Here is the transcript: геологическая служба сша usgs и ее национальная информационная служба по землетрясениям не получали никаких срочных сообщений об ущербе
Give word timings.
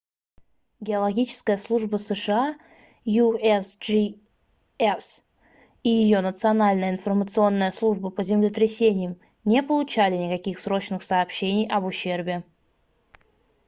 геологическая 0.87 1.57
служба 1.57 1.97
сша 1.97 2.55
usgs 3.05 5.21
и 5.83 5.89
ее 5.89 6.21
национальная 6.21 6.89
информационная 6.89 7.69
служба 7.69 8.09
по 8.09 8.23
землетрясениям 8.23 9.19
не 9.45 9.61
получали 9.61 10.17
никаких 10.17 10.57
срочных 10.57 11.03
сообщений 11.03 11.67
об 11.67 11.83
ущербе 11.85 12.43